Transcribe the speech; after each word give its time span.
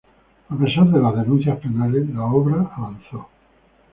A 0.49 0.57
pesar 0.57 0.87
de 0.87 0.99
las 0.99 1.15
denuncias 1.15 1.59
penales, 1.59 2.09
la 2.09 2.25
obra 2.25 2.71
avanzó. 2.75 3.27